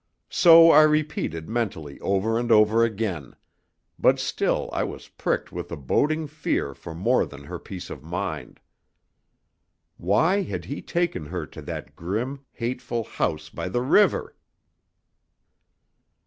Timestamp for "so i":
0.31-0.81